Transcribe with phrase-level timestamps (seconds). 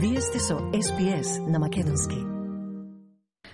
[0.00, 2.16] Вие сте со СПС на Македонски.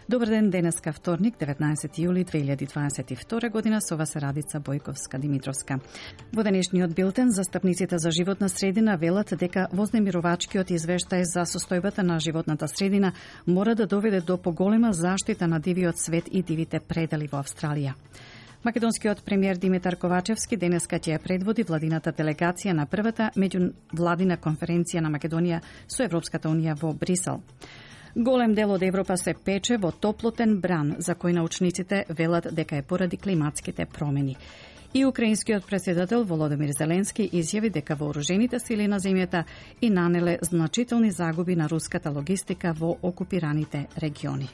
[0.09, 5.79] Добар ден, денеска вторник, 19 јули 2022 година, со вас е Радица Бојковска Димитровска.
[6.33, 12.69] Во денешниот билтен, застапниците за животна средина велат дека вознемирувачкиот извештај за состојбата на животната
[12.69, 13.13] средина
[13.47, 17.95] мора да доведе до поголема заштита на дивиот свет и дивите предели во Австралија.
[18.65, 25.59] Македонскиот премиер Димитар Ковачевски денеска ќе предводи владината делегација на првата меѓувладина конференција на Македонија
[25.87, 27.43] со Европската унија во Брисел.
[28.17, 32.83] Голем дел од Европа се пече во топлотен бран, за кој научниците велат дека е
[32.83, 34.39] поради климатските промени.
[34.95, 39.45] И украинскиот председател Володимир Зеленски изјави дека вооружените сили на земјата
[39.83, 44.49] и нанеле значителни загуби на руската логистика во окупираните региони.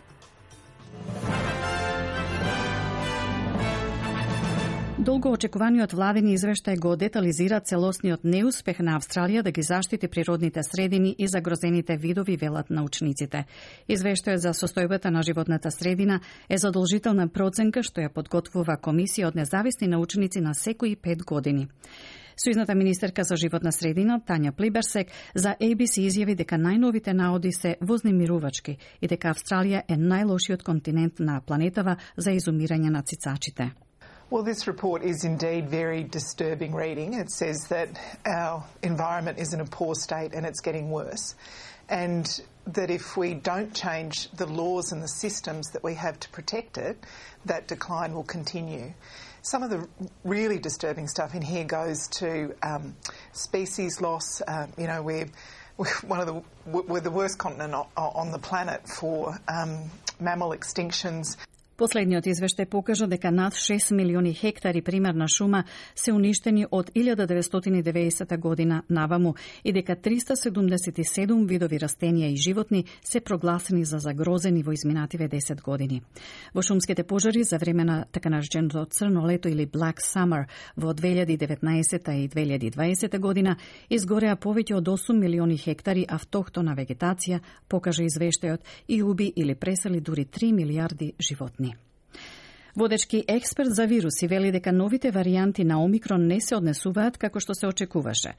[5.00, 11.14] Долго очекуваниот владен извештај го детализира целосниот неуспех на Австралија да ги заштити природните средини
[11.18, 13.46] и загрозените видови, велат научниците.
[13.88, 16.20] Извештајот за состојбата на животната средина
[16.51, 21.68] е задолжителна проценка што ја подготвува комисија од независни научници на секои пет години.
[22.37, 28.76] Сојзната министерка за животна средина Тања Плиберсек за ABC изјави дека најновите наоди се вознемирувачки
[29.01, 33.73] и дека Австралија е најлошиот континент на планетава за изумирање на цицачите.
[34.30, 37.14] Well, this report is indeed very disturbing reading.
[37.14, 37.88] It says that
[38.24, 41.34] our environment is in a poor state and it's getting worse.
[41.88, 46.28] And that if we don't change the laws and the systems that we have to
[46.28, 46.96] protect it,
[47.46, 48.95] that decline will continue.
[49.42, 49.88] Some of the
[50.23, 52.95] really disturbing stuff in here goes to um,
[53.32, 54.42] species loss.
[54.42, 55.28] Uh, you know, we're,
[55.76, 61.36] we're one of the we're the worst continent on the planet for um, mammal extinctions.
[61.80, 65.62] Последниот извештај покажа дека над 6 милиони хектари примерна шума
[65.97, 73.84] се уништени од 1990 година наваму и дека 377 видови растенија и животни се прогласени
[73.84, 76.02] за загрозени во изминативе 10 години.
[76.54, 80.44] Во шумските пожари за време на така нареченото црно лето или Black Summer
[80.76, 83.56] во 2019 и 2020 година
[83.88, 90.26] изгореа повеќе од 8 милиони хектари автохтона вегетација, покажа извештајот и уби или пресели дури
[90.26, 91.69] 3 милиарди животни.
[92.76, 97.54] Водечки експерт за вируси вели дека новите варијанти на Омикрон не се однесуваат како што
[97.54, 98.34] се очекуваше.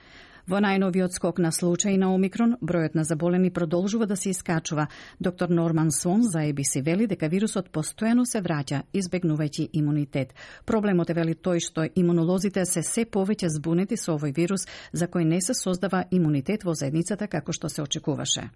[0.48, 4.88] Во најновиот скок на случај на Омикрон, бројот на заболени продолжува да се искачува.
[5.20, 10.34] Доктор Норман Сон за ABC вели дека вирусот постојано се враќа, избегнувајќи имунитет.
[10.66, 15.24] Проблемот е вели тој што имунолозите се се повеќе збунети со овој вирус за кој
[15.24, 18.50] не се создава имунитет во заедницата како што се очекуваше.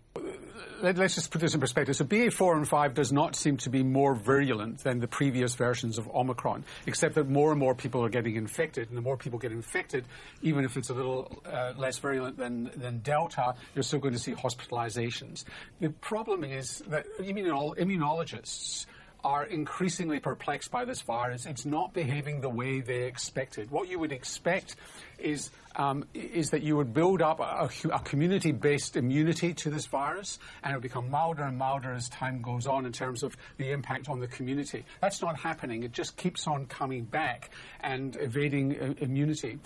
[0.81, 1.95] let, just put this in perspective.
[1.95, 5.97] So BA4 and 5 does not seem to be more virulent than the previous versions
[5.97, 8.89] of Omicron, except that more and more people are getting infected.
[8.89, 10.05] And the more people get infected,
[10.41, 14.19] even if it's a little uh, less virulent than, than Delta, you're still going to
[14.19, 15.43] see hospitalizations.
[15.79, 18.85] The problem is that immunolo- immunologists
[19.25, 21.47] are increasingly perplexed by this virus.
[21.47, 23.71] It's not behaving the way they expected.
[23.71, 24.75] What you would expect
[25.17, 30.37] is um, is that you would build up a, a community-based immunity to this virus,
[30.63, 33.71] and it would become milder and milder as time goes on in terms of the
[33.71, 34.85] impact on the community.
[35.01, 35.83] That's not happening.
[35.83, 37.49] It just keeps on coming back
[37.81, 39.57] and evading uh, immunity.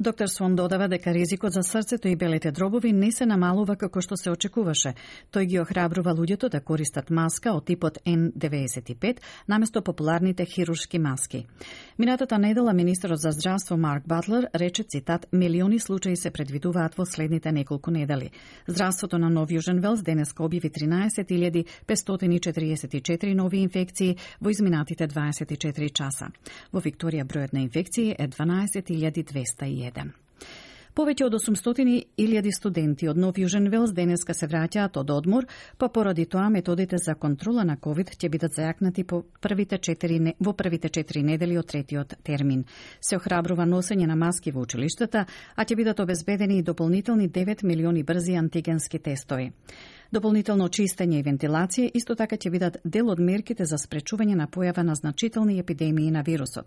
[0.00, 4.16] Доктор Свон додава дека ризикот за срцето и белите дробови не се намалува како што
[4.20, 4.92] се очекуваше.
[5.32, 9.16] Тој ги охрабрува луѓето да користат маска од типот N95
[9.48, 11.46] наместо популарните хируршки маски.
[11.98, 17.52] Минатата недела министерот за здравство Марк Батлер рече цитат милиони случаи се предвидуваат во следните
[17.52, 18.30] неколку недели.
[18.68, 26.28] Здравството на Нов Јужен Велс денеска објави 13.544 нови инфекции во изминатите 24 часа.
[26.72, 29.85] Во Викторија бројот на инфекции е 12.201.
[30.96, 35.44] Повеќе од 800.000 студенти од Нов Јужен Велс денеска се враќаат од одмор,
[35.76, 40.54] па поради тоа методите за контрола на ковид ќе бидат зајакнати по првите 4, во
[40.56, 42.64] првите 4 недели од третиот термин.
[43.00, 48.02] Се охрабрува носење на маски во училиштата, а ќе бидат обезбедени и дополнителни 9 милиони
[48.02, 49.52] брзи антигенски тестови.
[50.12, 54.84] Дополнително чистење и вентилација исто така ќе бидат дел од мерките за спречување на појава
[54.86, 56.66] на значителни епидемии на вирусот.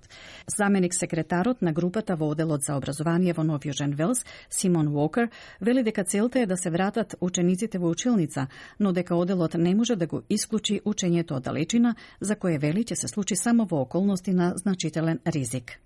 [0.57, 5.29] Заменик секретарот на групата во оделот за образование во Нов Јужен Велс, Симон Уокер,
[5.61, 8.47] вели дека целта е да се вратат учениците во училница,
[8.79, 12.95] но дека оделот не може да го исклучи учењето од далечина, за кое вели ќе
[12.95, 15.79] се случи само во околности на значителен ризик.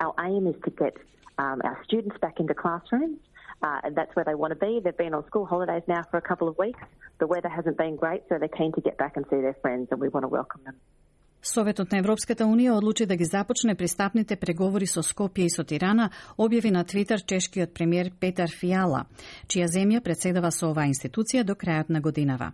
[0.00, 0.94] Our aim is to get
[1.38, 3.18] um, our students back into classrooms
[3.62, 4.80] uh, and that's where they want to be.
[4.82, 6.80] They've been on school holidays now for a couple of weeks.
[7.18, 9.88] The weather hasn't been great, so they're keen to get back and see their friends,
[9.90, 10.76] and we want to welcome them.
[11.48, 16.10] Советот на Европската Унија одлучи да ги започне пристапните преговори со Скопје и со Тирана,
[16.36, 19.06] објави на Твитер чешкиот премиер Петар Фиала,
[19.48, 22.50] чија земја председава со оваа институција до крајот на годинава.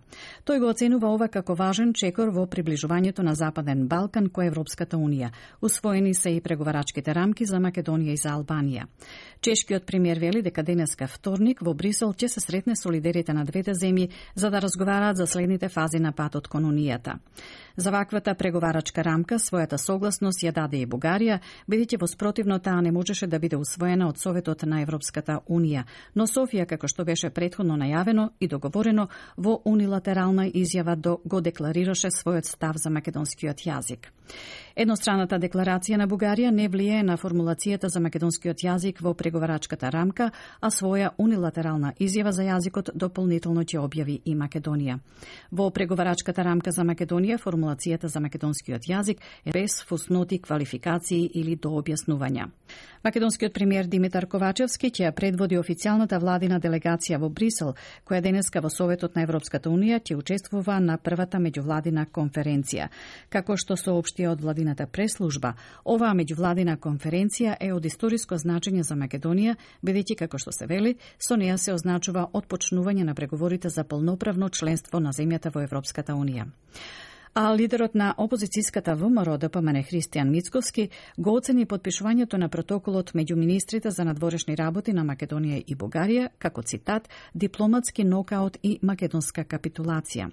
[0.47, 5.33] Тој го оценува ова како важен чекор во приближувањето на Западен Балкан кој Европската Унија.
[5.61, 8.87] Усвоени се и преговарачките рамки за Македонија и за Албанија.
[9.41, 13.75] Чешкиот премиер вели дека денеска вторник во Брисел ќе се сретне со лидерите на двете
[13.75, 17.19] земји за да разговараат за следните фази на патот кон Унијата.
[17.77, 22.91] За ваквата преговарачка рамка својата согласност ја даде и Бугарија, бидејќи во спротивно таа не
[22.91, 25.83] можеше да биде усвоена од Советот на Европската Унија,
[26.15, 32.07] но Софија, како што беше предходно најавено и договорено, во унилатерална изјава до го декларираше
[32.07, 34.11] својот став за македонскиот јазик.
[34.75, 40.67] Едностраната декларација на Бугарија не влијае на формулацијата за македонскиот јазик во преговарачката рамка, а
[40.67, 44.99] своја унилатерална изјава за јазикот дополнително ќе објави и Македонија.
[45.51, 51.55] Во преговарачката рамка за Македонија формулацијата за македонски македонскиот јазик е без фусноти, квалификации или
[51.55, 52.49] дообјаснувања.
[53.03, 57.75] Македонскиот премиер Димитар Ковачевски ќе предводи официјалната владина делегација во Брисел,
[58.05, 62.89] која денеска во Советот на Европската Унија ќе учествува на првата меѓувладина конференција.
[63.29, 65.53] Како што соопштија од владината преслужба,
[65.85, 71.37] оваа меѓувладина конференција е од историско значење за Македонија, бидејќи како што се вели, со
[71.37, 76.49] неа се означува отпочнување на преговорите за полноправно членство на земјата во Европската Унија
[77.35, 83.91] а лидерот на опозицијската ВМРО ДПМН Христијан Мицковски го оцени подпишувањето на протоколот меѓу министрите
[83.91, 90.29] за надворешни работи на Македонија и Бугарија како цитат дипломатски нокаут и македонска капитулација.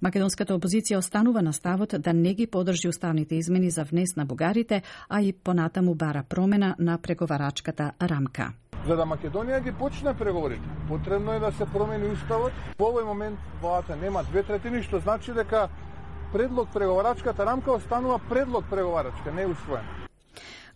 [0.00, 4.82] Македонската опозиција останува на ставот да не ги подржи уставните измени за внес на бугарите,
[5.08, 8.52] а и понатаму бара промена на преговарачката рамка.
[8.86, 12.52] За да Македонија ги почне преговорите, потребно е да се промени уставот.
[12.78, 15.68] Во овој момент владата нема две третини, што значи дека
[16.32, 20.05] предлог преговарачката рамка останува предлог преговарачка, не е усвоена.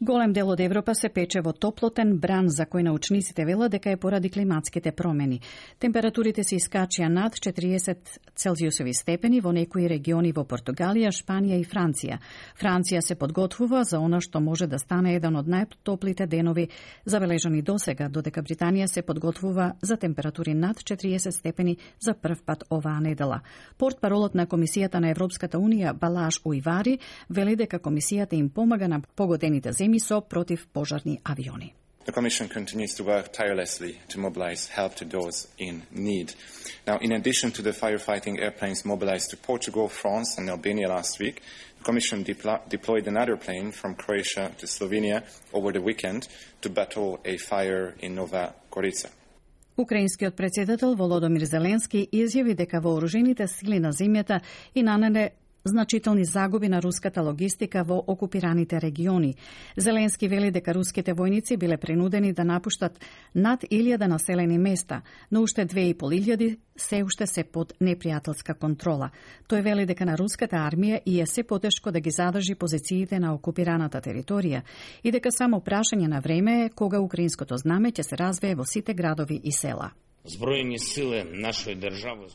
[0.02, 3.98] Голем дел од Европа се пече во топлотен бран за кој научниците велат дека е
[4.00, 5.42] поради климатските промени.
[5.78, 12.16] Температурите се искачија над 40 целзиусови степени во некои региони во Португалија, Шпанија и Франција.
[12.56, 16.70] Франција се подготвува за она што може да стане еден од најтоплите денови
[17.04, 23.00] забележани досега, додека Британија се подготвува за температури над 40 степени за прв пат оваа
[23.00, 23.42] недела.
[23.76, 26.98] Порт паролот на Комисијата на Европската Унија Балаш Уивари
[27.28, 31.74] вели дека комисијата им помага на погодените земји со противпожарни авиони.
[32.06, 36.32] The Commission continues to work tirelessly to mobilize help to those in need.
[36.86, 41.42] Now, in addition to the firefighting airplanes mobilized to Portugal, France, and Albania last week,
[41.78, 46.26] the Commission deplo- deployed another plane from Croatia to Slovenia over the weekend
[46.62, 49.10] to battle a fire in Nova Gorica.
[49.76, 54.40] Украинскиот председател Володомир Зеленски изјави дека вооружените сили на земјата
[54.74, 55.30] и нанеле
[55.64, 59.34] значителни загуби на руската логистика во окупираните региони.
[59.76, 62.98] Зеленски вели дека руските војници биле принудени да напуштат
[63.34, 68.54] над 1000 населени места, но уште две и пол илјади се уште се под непријателска
[68.54, 69.10] контрола.
[69.48, 73.34] Тој вели дека на руската армија и е се потешко да ги задржи позициите на
[73.34, 74.62] окупираната територија
[75.04, 78.94] и дека само прашање на време е кога украинското знаме ќе се развие во сите
[78.94, 79.90] градови и села.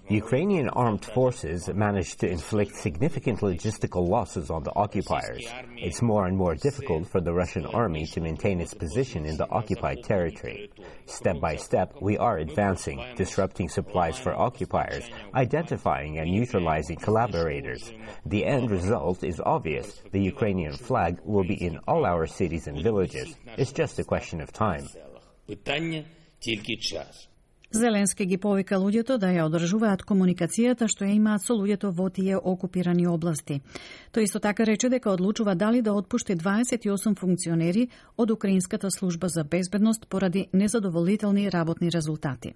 [0.09, 5.45] Ukrainian armed forces managed to inflict significant logistical losses on the occupiers.
[5.77, 9.47] It's more and more difficult for the Russian army to maintain its position in the
[9.49, 10.71] occupied territory.
[11.05, 17.93] Step by step, we are advancing, disrupting supplies for occupiers, identifying and neutralizing collaborators.
[18.25, 20.01] The end result is obvious.
[20.11, 23.35] The Ukrainian flag will be in all our cities and villages.
[23.57, 24.87] It's just a question of time.
[27.75, 32.37] Зеленски ги повика луѓето да ја одржуваат комуникацијата што ја имаат со луѓето во тие
[32.37, 33.57] окупирани области.
[34.15, 39.43] Тој исто така рече дека одлучува дали да отпушти 28 функционери од Украинската служба за
[39.43, 42.53] безбедност поради незадоволителни работни резултати.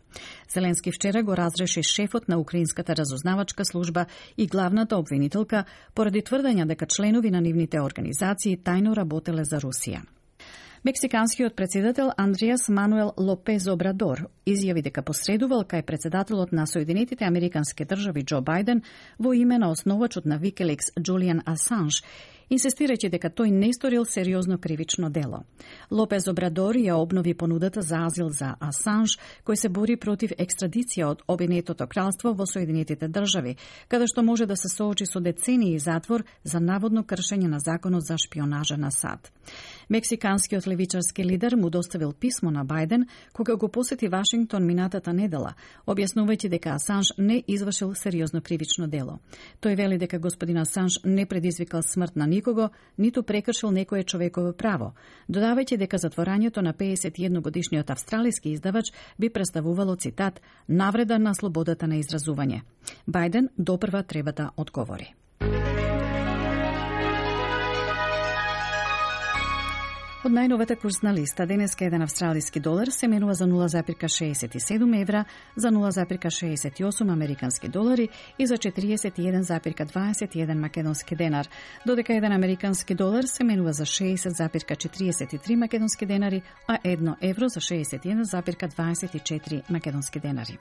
[0.53, 4.05] Зеленски вчера го разреши шефот на Украинската разузнавачка служба
[4.37, 9.99] и главната обвинителка поради тврдења дека членови на нивните организации тајно работеле за Русија.
[10.83, 18.23] Мексиканскиот председател Андриас Мануел Лопез Обрадор изјави дека посредувал кај председателот на Соединетите Американски држави
[18.23, 18.79] Џо Бајден
[19.19, 21.99] во име на основачот на Викеликс Джулиан Асанж
[22.49, 25.43] инсистирајќи дека тој не сторил сериозно кривично дело.
[25.91, 31.23] Лопез Обрадор ја обнови понудата за азил за Асанж, кој се бори против екстрадиција од
[31.27, 36.59] Обединетото кралство во Соединетите држави, каде што може да се соочи со децении затвор за
[36.59, 39.31] наводно кршење на законот за шпионажа на САД.
[39.89, 45.55] Мексиканскиот левичарски лидер му доставил писмо на Бајден кога го посети Вашингтон минатата недела,
[45.87, 49.19] објаснувајќи дека Асанж не извршил сериозно кривично дело.
[49.61, 54.93] Тој вели дека господин Асанж не предизвикал смрт на никого, ниту прекршил некое човеково право,
[55.27, 61.99] додавајќи дека затворањето на 51 годишниот австралиски издавач би представувало цитат навреда на слободата на
[61.99, 62.61] изразување.
[63.07, 65.13] Бајден допрва треба да одговори.
[70.19, 75.23] Од најновата курсна листа, денеска еден австралиски долар се менува за 0,67 евра,
[75.55, 78.09] за 0,68 американски долари
[78.39, 81.47] и за 41,21 македонски денар,
[81.85, 89.69] додека еден американски долар се менува за 60,43 македонски денари, а едно евро за 61,24
[89.69, 90.57] македонски денари.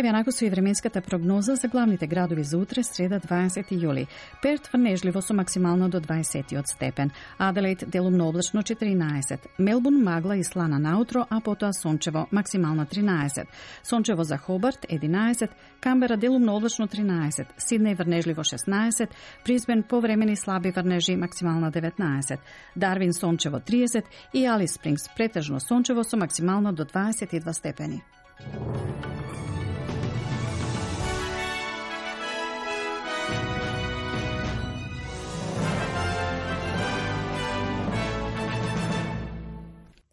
[0.00, 4.06] Еве онако со и временската прогноза за главните градови за утре, среда 20 јули.
[4.42, 7.10] Перт врнежливо со максимално до 20 степен.
[7.38, 9.38] Аделаид делумно облачно 14.
[9.58, 13.44] Мелбун магла и слана наутро, а потоа сончево максимално 13.
[13.82, 15.48] Сончево за Хобарт 11.
[15.80, 17.46] Камбера делумно облачно 13.
[17.58, 19.08] Сиднеј врнежливо 16.
[19.44, 22.38] Призбен повремени слаби врнежи максимално 19.
[22.76, 24.04] Дарвин сончево 30
[24.34, 28.02] и Алис Спрингс претежно сончево со максимално до 22 степени.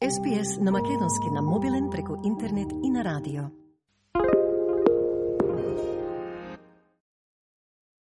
[0.08, 3.67] SPS на Македонски на мобилен преку интернет и на радио.